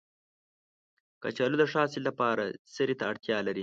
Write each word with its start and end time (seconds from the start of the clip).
کچالو 1.23 1.55
د 1.59 1.63
ښه 1.71 1.77
حاصل 1.81 2.01
لپاره 2.09 2.43
سرې 2.75 2.95
ته 2.99 3.03
اړتیا 3.11 3.37
لري 3.47 3.59